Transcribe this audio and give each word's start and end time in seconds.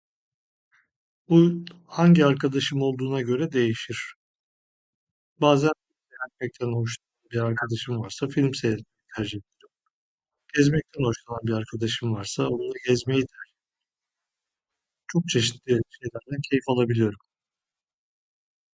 Bu, 1.29 1.65
hangi 1.87 2.25
arkadaşım 2.25 2.81
olduğuna 2.81 3.21
göre 3.21 3.51
değişir. 3.51 4.15
Bazen 5.41 5.71
dinlenmekten 5.89 6.67
hoşlanan 6.67 7.29
bir 7.31 7.39
arkadaşım 7.39 7.99
varsa 7.99 8.27
film 8.27 8.53
seyretmeyi 8.53 8.85
tercih 9.15 9.37
ederim. 9.37 9.71
Gezmekten 10.55 11.03
hoşlanan 11.03 11.39
bir 11.43 11.53
arkadaşım 11.53 12.13
varsa 12.13 12.43
onunla 12.47 12.73
gezmeyi 12.87 13.17
tercih 13.21 13.51
ederim. 13.55 13.77
Çok 15.07 15.23
çeşitli 15.29 15.71
şeylerden 15.71 16.41
keyif 16.49 16.63
alabiliyorum. 16.69 17.19